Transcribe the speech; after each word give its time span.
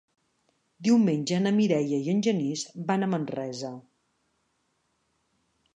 Diumenge 0.87 1.41
na 1.43 1.51
Mireia 1.59 1.99
i 2.07 2.11
en 2.15 2.23
Genís 2.29 2.65
van 2.89 3.05
a 3.05 3.11
Manresa. 3.13 3.73